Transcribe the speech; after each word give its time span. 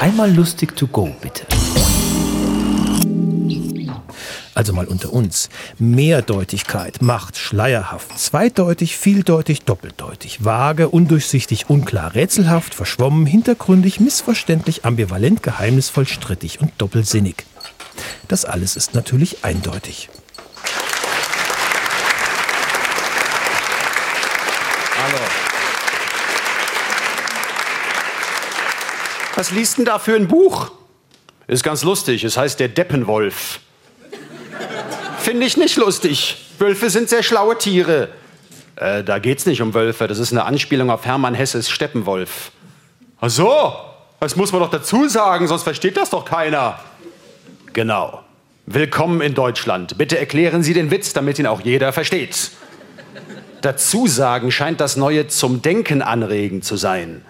Einmal 0.00 0.30
lustig 0.30 0.76
to 0.76 0.86
go, 0.86 1.10
bitte. 1.20 1.46
Also 4.54 4.72
mal 4.72 4.86
unter 4.86 5.12
uns. 5.12 5.48
Mehrdeutigkeit, 5.78 7.02
Macht, 7.02 7.36
schleierhaft, 7.36 8.18
zweideutig, 8.18 8.96
vieldeutig, 8.96 9.62
doppeldeutig, 9.62 10.44
vage, 10.44 10.88
undurchsichtig, 10.88 11.68
unklar, 11.68 12.14
rätselhaft, 12.14 12.74
verschwommen, 12.74 13.26
hintergründig, 13.26 14.00
missverständlich, 14.00 14.84
ambivalent, 14.84 15.42
geheimnisvoll, 15.42 16.06
strittig 16.06 16.60
und 16.60 16.72
doppelsinnig. 16.78 17.44
Das 18.28 18.44
alles 18.44 18.76
ist 18.76 18.94
natürlich 18.94 19.44
eindeutig. 19.44 20.08
Hallo. 24.98 25.45
Was 29.36 29.50
liest 29.50 29.76
denn 29.76 29.84
da 29.84 29.98
für 29.98 30.16
ein 30.16 30.28
Buch? 30.28 30.72
Ist 31.46 31.62
ganz 31.62 31.84
lustig. 31.84 32.24
Es 32.24 32.38
heißt 32.38 32.58
Der 32.58 32.68
Deppenwolf. 32.68 33.60
Finde 35.18 35.46
ich 35.46 35.58
nicht 35.58 35.76
lustig. 35.76 36.38
Wölfe 36.58 36.88
sind 36.88 37.10
sehr 37.10 37.22
schlaue 37.22 37.58
Tiere. 37.58 38.08
Äh, 38.76 39.04
da 39.04 39.18
geht's 39.18 39.44
nicht 39.44 39.60
um 39.60 39.74
Wölfe. 39.74 40.08
Das 40.08 40.18
ist 40.18 40.32
eine 40.32 40.44
Anspielung 40.44 40.90
auf 40.90 41.04
Hermann 41.04 41.34
Hesses 41.34 41.68
Steppenwolf. 41.68 42.50
Ach 43.20 43.28
so. 43.28 43.74
Das 44.20 44.36
muss 44.36 44.52
man 44.52 44.62
doch 44.62 44.70
dazu 44.70 45.06
sagen, 45.06 45.46
sonst 45.46 45.64
versteht 45.64 45.98
das 45.98 46.08
doch 46.08 46.24
keiner. 46.24 46.80
Genau. 47.74 48.22
Willkommen 48.64 49.20
in 49.20 49.34
Deutschland. 49.34 49.98
Bitte 49.98 50.18
erklären 50.18 50.62
Sie 50.62 50.72
den 50.72 50.90
Witz, 50.90 51.12
damit 51.12 51.38
ihn 51.38 51.46
auch 51.46 51.60
jeder 51.60 51.92
versteht. 51.92 52.52
Dazu 53.60 54.06
sagen 54.06 54.50
scheint 54.50 54.80
das 54.80 54.96
Neue 54.96 55.28
zum 55.28 55.60
Denken 55.60 56.00
anregen 56.00 56.62
zu 56.62 56.76
sein. 56.76 57.22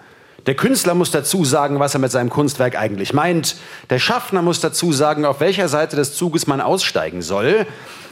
Der 0.47 0.55
Künstler 0.55 0.93
muss 0.93 1.11
dazu 1.11 1.43
sagen, 1.43 1.81
was 1.81 1.93
er 1.93 1.99
mit 1.99 2.09
seinem 2.09 2.29
Kunstwerk 2.29 2.79
eigentlich 2.79 3.13
meint. 3.13 3.57
Der 3.89 3.99
Schaffner 3.99 4.41
muss 4.41 4.61
dazu 4.61 4.93
sagen, 4.93 5.25
auf 5.25 5.41
welcher 5.41 5.67
Seite 5.67 5.97
des 5.97 6.15
Zuges 6.15 6.47
man 6.47 6.61
aussteigen 6.61 7.21
soll. 7.21 7.67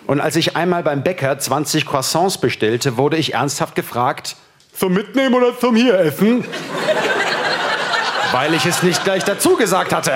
Und 0.05 0.19
als 0.19 0.35
ich 0.35 0.57
einmal 0.57 0.83
beim 0.83 1.01
Bäcker 1.01 1.39
20 1.39 1.85
Croissants 1.85 2.37
bestellte, 2.37 2.97
wurde 2.97 3.15
ich 3.15 3.33
ernsthaft 3.33 3.73
gefragt, 3.73 4.35
zum 4.77 4.93
Mitnehmen 4.93 5.33
oder 5.33 5.57
zum 5.57 5.77
hier 5.77 5.97
essen? 5.97 6.43
Weil 8.33 8.53
ich 8.53 8.65
es 8.65 8.83
nicht 8.83 9.05
gleich 9.05 9.23
dazu 9.23 9.55
gesagt 9.55 9.93
hatte. 9.93 10.11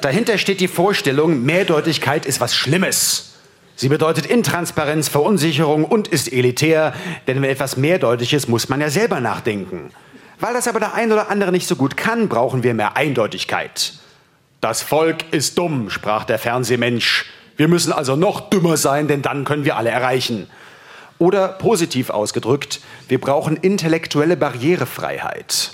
Dahinter 0.00 0.38
steht 0.38 0.60
die 0.60 0.68
Vorstellung, 0.68 1.42
Mehrdeutigkeit 1.42 2.24
ist 2.24 2.40
was 2.40 2.54
Schlimmes. 2.54 3.33
Sie 3.76 3.88
bedeutet 3.88 4.26
Intransparenz, 4.26 5.08
Verunsicherung 5.08 5.84
und 5.84 6.06
ist 6.08 6.32
elitär, 6.32 6.94
denn 7.26 7.42
wenn 7.42 7.50
etwas 7.50 7.76
mehrdeutig 7.76 8.32
ist, 8.32 8.48
muss 8.48 8.68
man 8.68 8.80
ja 8.80 8.88
selber 8.88 9.20
nachdenken. 9.20 9.90
Weil 10.38 10.54
das 10.54 10.68
aber 10.68 10.78
der 10.78 10.94
ein 10.94 11.10
oder 11.10 11.30
andere 11.30 11.50
nicht 11.50 11.66
so 11.66 11.74
gut 11.74 11.96
kann, 11.96 12.28
brauchen 12.28 12.62
wir 12.62 12.74
mehr 12.74 12.96
Eindeutigkeit. 12.96 13.94
Das 14.60 14.82
Volk 14.82 15.32
ist 15.32 15.58
dumm, 15.58 15.90
sprach 15.90 16.24
der 16.24 16.38
Fernsehmensch. 16.38 17.26
Wir 17.56 17.68
müssen 17.68 17.92
also 17.92 18.16
noch 18.16 18.48
dümmer 18.48 18.76
sein, 18.76 19.08
denn 19.08 19.22
dann 19.22 19.44
können 19.44 19.64
wir 19.64 19.76
alle 19.76 19.90
erreichen. 19.90 20.48
Oder 21.18 21.48
positiv 21.48 22.10
ausgedrückt, 22.10 22.80
wir 23.08 23.20
brauchen 23.20 23.56
intellektuelle 23.56 24.36
Barrierefreiheit. 24.36 25.72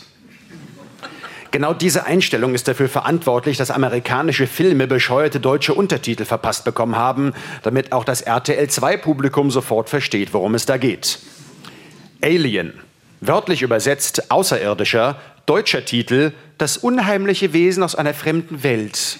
Genau 1.50 1.74
diese 1.74 2.06
Einstellung 2.06 2.54
ist 2.54 2.68
dafür 2.68 2.88
verantwortlich, 2.88 3.56
dass 3.56 3.72
amerikanische 3.72 4.46
Filme 4.46 4.86
bescheuerte 4.86 5.40
deutsche 5.40 5.74
Untertitel 5.74 6.24
verpasst 6.24 6.64
bekommen 6.64 6.94
haben, 6.94 7.32
damit 7.62 7.92
auch 7.92 8.04
das 8.04 8.22
RTL-2-Publikum 8.22 9.50
sofort 9.50 9.88
versteht, 9.88 10.32
worum 10.32 10.54
es 10.54 10.66
da 10.66 10.76
geht. 10.76 11.18
Alien, 12.22 12.74
wörtlich 13.20 13.62
übersetzt 13.62 14.30
Außerirdischer, 14.30 15.16
deutscher 15.46 15.84
Titel 15.84 16.32
Das 16.58 16.76
unheimliche 16.76 17.52
Wesen 17.52 17.82
aus 17.82 17.96
einer 17.96 18.14
fremden 18.14 18.62
Welt. 18.62 19.18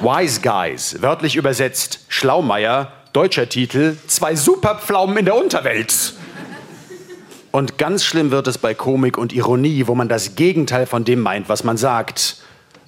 Wise 0.00 0.40
Guys, 0.40 1.02
wörtlich 1.02 1.36
übersetzt 1.36 2.00
Schlaumeier, 2.08 2.92
deutscher 3.12 3.48
Titel 3.48 3.96
Zwei 4.06 4.36
Superpflaumen 4.36 5.18
in 5.18 5.24
der 5.26 5.36
Unterwelt. 5.36 6.14
Und 7.50 7.78
ganz 7.78 8.04
schlimm 8.04 8.30
wird 8.30 8.46
es 8.46 8.58
bei 8.58 8.74
Komik 8.74 9.16
und 9.16 9.32
Ironie, 9.32 9.86
wo 9.86 9.94
man 9.94 10.08
das 10.08 10.34
Gegenteil 10.34 10.86
von 10.86 11.04
dem 11.04 11.20
meint, 11.20 11.48
was 11.48 11.64
man 11.64 11.76
sagt. 11.76 12.36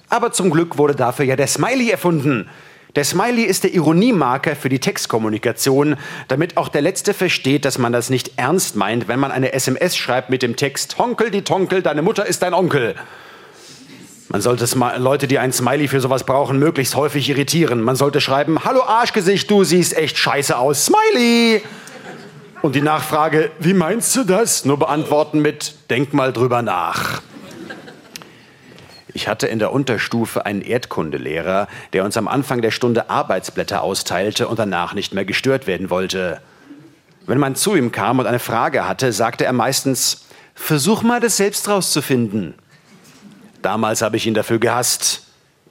Aber 0.09 0.31
zum 0.31 0.51
Glück 0.51 0.77
wurde 0.77 0.95
dafür 0.95 1.25
ja 1.25 1.35
der 1.35 1.47
Smiley 1.47 1.89
erfunden. 1.89 2.47
Der 2.95 3.05
Smiley 3.05 3.43
ist 3.43 3.63
der 3.63 3.73
Ironiemarker 3.73 4.55
für 4.55 4.67
die 4.67 4.79
Textkommunikation, 4.79 5.95
damit 6.27 6.57
auch 6.57 6.67
der 6.67 6.81
Letzte 6.81 7.13
versteht, 7.13 7.63
dass 7.63 7.77
man 7.77 7.93
das 7.93 8.09
nicht 8.09 8.33
ernst 8.35 8.75
meint, 8.75 9.07
wenn 9.07 9.19
man 9.19 9.31
eine 9.31 9.53
SMS 9.53 9.95
schreibt 9.95 10.29
mit 10.29 10.43
dem 10.43 10.57
Text 10.57 10.97
Honkel 10.97 11.31
die 11.31 11.43
Tonkel, 11.43 11.81
deine 11.81 12.01
Mutter 12.01 12.25
ist 12.25 12.41
dein 12.41 12.53
Onkel. 12.53 12.95
Man 14.27 14.41
sollte 14.41 14.65
Leute, 14.97 15.27
die 15.27 15.39
ein 15.39 15.53
Smiley 15.53 15.87
für 15.87 16.01
sowas 16.01 16.25
brauchen, 16.25 16.59
möglichst 16.59 16.95
häufig 16.95 17.29
irritieren. 17.29 17.81
Man 17.81 17.95
sollte 17.95 18.21
schreiben, 18.21 18.63
hallo 18.63 18.83
Arschgesicht, 18.83 19.49
du 19.49 19.63
siehst 19.63 19.95
echt 19.95 20.17
scheiße 20.17 20.57
aus, 20.57 20.85
Smiley! 20.85 21.61
Und 22.61 22.75
die 22.75 22.81
Nachfrage, 22.81 23.51
wie 23.59 23.73
meinst 23.73 24.15
du 24.15 24.23
das? 24.23 24.65
Nur 24.65 24.77
beantworten 24.77 25.41
mit, 25.41 25.73
denk 25.89 26.13
mal 26.13 26.31
drüber 26.31 26.61
nach. 26.61 27.23
Ich 29.13 29.27
hatte 29.27 29.47
in 29.47 29.57
der 29.57 29.73
Unterstufe 29.73 30.45
einen 30.45 30.61
Erdkundelehrer, 30.61 31.67
der 31.93 32.05
uns 32.05 32.17
am 32.17 32.27
Anfang 32.27 32.61
der 32.61 32.69
Stunde 32.69 33.09
Arbeitsblätter 33.09 33.81
austeilte 33.81 34.47
und 34.47 34.59
danach 34.59 34.93
nicht 34.93 35.11
mehr 35.13 35.25
gestört 35.25 35.65
werden 35.65 35.89
wollte. 35.89 36.39
Wenn 37.25 37.39
man 37.39 37.55
zu 37.55 37.75
ihm 37.75 37.91
kam 37.91 38.19
und 38.19 38.27
eine 38.27 38.39
Frage 38.39 38.87
hatte, 38.87 39.11
sagte 39.11 39.43
er 39.43 39.53
meistens, 39.53 40.25
versuch 40.53 41.01
mal 41.01 41.19
das 41.19 41.37
selbst 41.37 41.67
rauszufinden. 41.67 42.53
Damals 43.63 44.03
habe 44.03 44.17
ich 44.17 44.27
ihn 44.27 44.33
dafür 44.35 44.59
gehasst, 44.59 45.23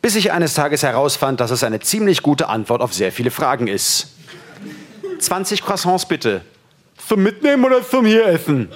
bis 0.03 0.17
ich 0.17 0.33
eines 0.33 0.55
Tages 0.55 0.83
herausfand, 0.83 1.41
dass 1.41 1.53
es 1.53 1.63
eine 1.63 1.79
ziemlich 1.79 2.23
gute 2.23 2.49
Antwort 2.49 2.83
auf 2.83 2.93
sehr 2.93 3.13
viele 3.13 3.31
Fragen 3.31 3.69
ist. 3.69 4.09
20 5.19 5.63
Croissants 5.63 6.07
bitte, 6.07 6.43
zum 7.11 7.25
Mitnehmen 7.25 7.65
oder 7.65 7.85
zum 7.85 8.07
hier 8.07 8.25
essen? 8.25 8.71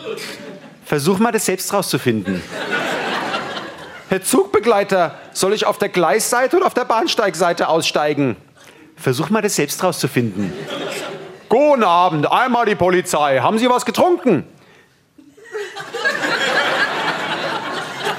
Versuch 0.84 1.21
mal 1.21 1.31
das 1.31 1.47
selbst 1.47 1.72
rauszufinden. 1.72 2.43
Herr 4.09 4.25
Zugbegleiter, 4.25 5.15
soll 5.33 5.53
ich 5.53 5.67
auf 5.67 5.78
der 5.78 5.89
Gleisseite 5.89 6.56
oder 6.56 6.67
auf 6.67 6.75
der 6.75 6.84
Bahnsteigseite 6.84 7.69
aussteigen? 7.69 8.37
Versuch 8.97 9.31
mal 9.31 9.41
das 9.41 9.55
selbst 9.55 9.84
rauszufinden. 9.84 10.53
Guten 11.49 11.84
Abend, 11.84 12.28
einmal 12.28 12.67
die 12.67 12.75
Polizei. 12.75 13.39
Haben 13.39 13.61
Sie 13.61 13.71
was 13.71 13.87
getrunken? 13.87 14.44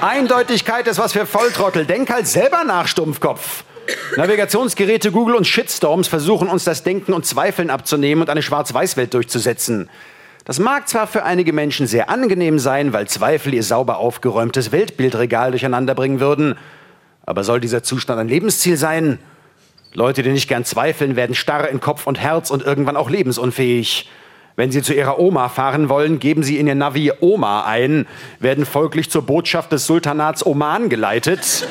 Eindeutigkeit 0.00 0.86
ist 0.86 0.98
was 0.98 1.12
für 1.12 1.26
Volltrottel. 1.26 1.84
Denk 1.84 2.08
halt 2.08 2.26
selber 2.26 2.64
nach, 2.64 2.88
Stumpfkopf. 2.88 3.64
Navigationsgeräte, 4.16 5.12
Google 5.12 5.34
und 5.34 5.46
Shitstorms 5.46 6.08
versuchen 6.08 6.48
uns 6.48 6.64
das 6.64 6.82
Denken 6.82 7.12
und 7.12 7.26
Zweifeln 7.26 7.70
abzunehmen 7.70 8.22
und 8.22 8.30
eine 8.30 8.42
Schwarz-Weiß-Welt 8.42 9.14
durchzusetzen. 9.14 9.90
Das 10.44 10.58
mag 10.58 10.88
zwar 10.88 11.06
für 11.06 11.24
einige 11.24 11.52
Menschen 11.52 11.86
sehr 11.86 12.08
angenehm 12.08 12.58
sein, 12.58 12.92
weil 12.92 13.08
Zweifel 13.08 13.52
ihr 13.52 13.62
sauber 13.62 13.98
aufgeräumtes 13.98 14.70
Weltbildregal 14.70 15.50
durcheinander 15.50 15.94
bringen 15.94 16.20
würden, 16.20 16.56
aber 17.24 17.42
soll 17.42 17.60
dieser 17.60 17.82
Zustand 17.82 18.20
ein 18.20 18.28
Lebensziel 18.28 18.76
sein? 18.76 19.18
Leute, 19.92 20.22
die 20.22 20.30
nicht 20.30 20.48
gern 20.48 20.64
zweifeln, 20.64 21.16
werden 21.16 21.34
starr 21.34 21.68
in 21.68 21.80
Kopf 21.80 22.06
und 22.06 22.20
Herz 22.20 22.50
und 22.50 22.62
irgendwann 22.62 22.96
auch 22.96 23.10
lebensunfähig. 23.10 24.08
Wenn 24.54 24.70
Sie 24.70 24.82
zu 24.82 24.94
Ihrer 24.94 25.18
Oma 25.18 25.48
fahren 25.48 25.88
wollen, 25.88 26.18
geben 26.18 26.42
Sie 26.42 26.58
in 26.58 26.66
Ihr 26.66 26.74
Navi 26.74 27.12
Oma 27.20 27.64
ein, 27.64 28.06
werden 28.38 28.64
folglich 28.64 29.10
zur 29.10 29.22
Botschaft 29.22 29.72
des 29.72 29.86
Sultanats 29.86 30.46
Oman 30.46 30.88
geleitet 30.88 31.66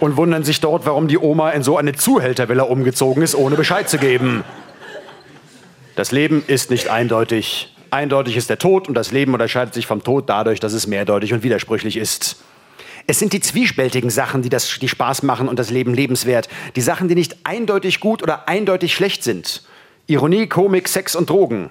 und 0.00 0.16
wundern 0.16 0.42
sich 0.42 0.60
dort, 0.60 0.86
warum 0.86 1.06
die 1.06 1.18
Oma 1.18 1.50
in 1.50 1.62
so 1.62 1.76
eine 1.76 1.92
Zuhältervilla 1.92 2.64
umgezogen 2.64 3.22
ist, 3.22 3.34
ohne 3.34 3.56
Bescheid 3.56 3.88
zu 3.88 3.98
geben. 3.98 4.42
Das 5.94 6.10
Leben 6.12 6.42
ist 6.46 6.70
nicht 6.70 6.88
eindeutig. 6.88 7.76
Eindeutig 7.90 8.36
ist 8.36 8.48
der 8.48 8.58
Tod 8.58 8.88
und 8.88 8.94
das 8.94 9.12
Leben 9.12 9.32
unterscheidet 9.32 9.74
sich 9.74 9.86
vom 9.86 10.02
Tod 10.02 10.28
dadurch, 10.28 10.60
dass 10.60 10.72
es 10.72 10.86
mehrdeutig 10.86 11.32
und 11.32 11.42
widersprüchlich 11.42 11.96
ist. 11.96 12.36
Es 13.06 13.18
sind 13.18 13.32
die 13.32 13.40
zwiespältigen 13.40 14.10
Sachen, 14.10 14.42
die, 14.42 14.48
das, 14.48 14.78
die 14.78 14.88
Spaß 14.88 15.24
machen 15.24 15.48
und 15.48 15.58
das 15.58 15.70
Leben 15.70 15.92
lebenswert. 15.94 16.48
Die 16.76 16.80
Sachen, 16.80 17.08
die 17.08 17.14
nicht 17.14 17.38
eindeutig 17.44 18.00
gut 18.00 18.22
oder 18.22 18.48
eindeutig 18.48 18.94
schlecht 18.94 19.24
sind. 19.24 19.64
Ironie, 20.06 20.46
Komik, 20.46 20.88
Sex 20.88 21.16
und 21.16 21.28
Drogen. 21.28 21.70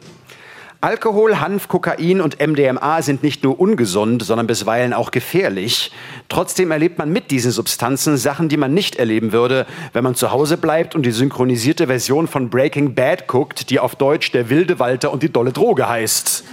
Alkohol, 0.82 1.42
Hanf, 1.42 1.68
Kokain 1.68 2.22
und 2.22 2.40
MDMA 2.40 3.02
sind 3.02 3.22
nicht 3.22 3.44
nur 3.44 3.60
ungesund, 3.60 4.24
sondern 4.24 4.48
bisweilen 4.48 4.94
auch 4.94 5.12
gefährlich. 5.12 5.92
Trotzdem 6.30 6.72
erlebt 6.72 6.98
man 6.98 7.12
mit 7.12 7.32
diesen 7.32 7.52
Substanzen 7.52 8.16
Sachen, 8.16 8.48
die 8.48 8.56
man 8.56 8.74
nicht 8.74 8.96
erleben 8.96 9.34
würde, 9.34 9.66
wenn 9.92 10.06
man 10.06 10.16
zu 10.16 10.32
Hause 10.32 10.56
bleibt 10.56 10.96
und 10.96 11.06
die 11.06 11.12
synchronisierte 11.12 11.88
Version 11.88 12.30
von 12.30 12.50
Breaking 12.50 12.96
Bad 12.96 13.28
guckt, 13.28 13.70
die 13.70 13.82
auf 13.82 13.98
Deutsch 13.98 14.32
Der 14.32 14.50
wilde 14.50 14.80
Walter 14.80 15.12
und 15.12 15.22
die 15.22 15.30
dolle 15.30 15.52
Droge 15.52 15.90
heißt. 15.90 16.46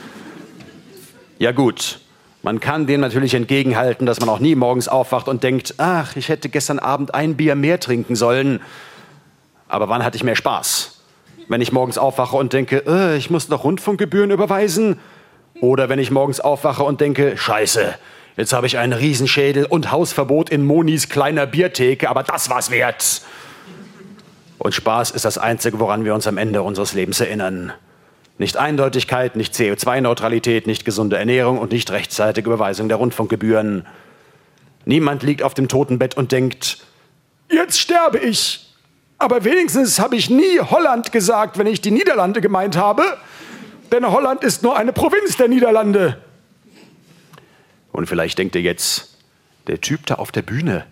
Ja 1.38 1.52
gut, 1.52 2.00
man 2.42 2.58
kann 2.58 2.88
dem 2.88 3.02
natürlich 3.02 3.34
entgegenhalten, 3.34 4.06
dass 4.06 4.18
man 4.18 4.28
auch 4.28 4.40
nie 4.40 4.56
morgens 4.56 4.88
aufwacht 4.88 5.28
und 5.28 5.44
denkt, 5.44 5.74
ach, 5.78 6.16
ich 6.16 6.30
hätte 6.30 6.48
gestern 6.48 6.80
Abend 6.80 7.14
ein 7.14 7.36
Bier 7.36 7.54
mehr 7.54 7.78
trinken 7.78 8.16
sollen. 8.16 8.60
Aber 9.68 9.88
wann 9.88 10.04
hatte 10.04 10.16
ich 10.16 10.24
mehr 10.24 10.34
Spaß? 10.34 10.95
Wenn 11.48 11.60
ich 11.60 11.72
morgens 11.72 11.98
aufwache 11.98 12.36
und 12.36 12.52
denke, 12.52 12.84
äh, 12.86 13.16
ich 13.16 13.30
muss 13.30 13.48
noch 13.48 13.64
Rundfunkgebühren 13.64 14.30
überweisen. 14.30 14.98
Oder 15.60 15.88
wenn 15.88 15.98
ich 15.98 16.10
morgens 16.10 16.40
aufwache 16.40 16.82
und 16.82 17.00
denke, 17.00 17.36
scheiße, 17.36 17.94
Jetzt 18.36 18.52
habe 18.52 18.66
ich 18.66 18.76
einen 18.76 18.92
Riesenschädel 18.92 19.64
und 19.64 19.90
Hausverbot 19.90 20.50
in 20.50 20.62
Monis 20.62 21.08
kleiner 21.08 21.46
Biertheke, 21.46 22.10
aber 22.10 22.22
das 22.22 22.50
war's 22.50 22.70
wert. 22.70 23.22
Und 24.58 24.74
Spaß 24.74 25.12
ist 25.12 25.24
das 25.24 25.38
Einzige, 25.38 25.80
woran 25.80 26.04
wir 26.04 26.14
uns 26.14 26.26
am 26.26 26.36
Ende 26.36 26.62
unseres 26.62 26.92
Lebens 26.92 27.18
erinnern. 27.20 27.72
Nicht 28.36 28.58
Eindeutigkeit, 28.58 29.36
nicht 29.36 29.54
CO2-Neutralität, 29.54 30.66
nicht 30.66 30.84
gesunde 30.84 31.16
Ernährung 31.16 31.58
und 31.58 31.72
nicht 31.72 31.90
rechtzeitige 31.90 32.50
Überweisung 32.50 32.88
der 32.88 32.98
Rundfunkgebühren. 32.98 33.86
Niemand 34.84 35.22
liegt 35.22 35.42
auf 35.42 35.54
dem 35.54 35.68
Totenbett 35.68 36.18
und 36.18 36.30
denkt, 36.30 36.84
jetzt 37.50 37.80
sterbe 37.80 38.18
ich. 38.18 38.65
Aber 39.18 39.44
wenigstens 39.44 39.98
habe 39.98 40.16
ich 40.16 40.28
nie 40.28 40.60
Holland 40.60 41.10
gesagt, 41.12 41.58
wenn 41.58 41.66
ich 41.66 41.80
die 41.80 41.90
Niederlande 41.90 42.40
gemeint 42.40 42.76
habe. 42.76 43.18
Denn 43.90 44.06
Holland 44.06 44.42
ist 44.42 44.62
nur 44.62 44.76
eine 44.76 44.92
Provinz 44.92 45.36
der 45.36 45.48
Niederlande. 45.48 46.20
Und 47.92 48.06
vielleicht 48.06 48.38
denkt 48.38 48.54
ihr 48.56 48.62
jetzt, 48.62 49.16
der 49.68 49.80
Typ 49.80 50.04
da 50.06 50.16
auf 50.16 50.32
der 50.32 50.42
Bühne, 50.42 50.86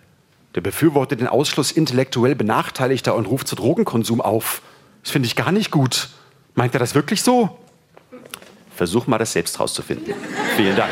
der 0.55 0.61
befürwortet 0.61 1.19
den 1.19 1.27
Ausschluss 1.27 1.71
intellektuell 1.71 2.33
Benachteiligter 2.35 3.13
und 3.15 3.25
ruft 3.25 3.47
zu 3.47 3.55
Drogenkonsum 3.55 4.21
auf. 4.21 4.61
Das 5.03 5.11
finde 5.11 5.27
ich 5.27 5.35
gar 5.35 5.51
nicht 5.51 5.69
gut. 5.69 6.09
Meint 6.55 6.73
er 6.73 6.79
das 6.79 6.95
wirklich 6.95 7.21
so? 7.21 7.59
Versuch 8.75 9.07
mal, 9.07 9.17
das 9.17 9.33
selbst 9.33 9.59
rauszufinden. 9.59 10.15
Vielen 10.55 10.75
Dank. 10.75 10.91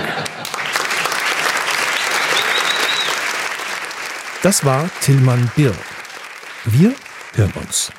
Das 4.43 4.63
war 4.65 4.89
Tillmann 5.01 5.49
Birk. 5.55 5.75
Wir 6.65 6.93
hören 7.37 7.53
uns. 7.53 7.91